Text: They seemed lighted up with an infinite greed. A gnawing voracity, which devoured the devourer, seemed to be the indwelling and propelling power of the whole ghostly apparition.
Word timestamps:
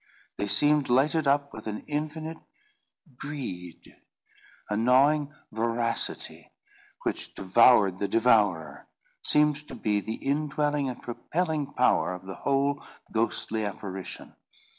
They 0.37 0.47
seemed 0.47 0.89
lighted 0.89 1.27
up 1.27 1.53
with 1.53 1.67
an 1.67 1.83
infinite 1.85 2.39
greed. 3.17 3.97
A 4.67 4.75
gnawing 4.75 5.31
voracity, 5.51 6.49
which 7.03 7.35
devoured 7.35 7.99
the 7.99 8.07
devourer, 8.07 8.87
seemed 9.21 9.67
to 9.67 9.75
be 9.75 9.99
the 9.99 10.15
indwelling 10.15 10.89
and 10.89 11.03
propelling 11.03 11.71
power 11.75 12.15
of 12.15 12.25
the 12.25 12.33
whole 12.37 12.83
ghostly 13.11 13.63
apparition. 13.63 14.33